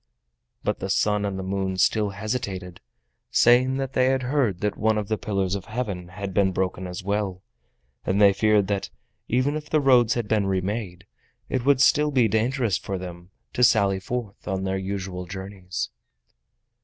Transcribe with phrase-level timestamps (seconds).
[0.63, 2.81] But the Sun and the Moon still hesitated,
[3.29, 6.87] saying that they had heard that one of the pillars of Heaven had been broken
[6.87, 7.43] as well,
[8.03, 8.89] and they feared that,
[9.27, 11.05] even if the roads had been remade,
[11.49, 15.91] it would still be dangerous for them to sally forth on their usual journeys.